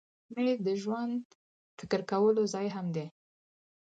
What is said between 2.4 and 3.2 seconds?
ځای هم دی.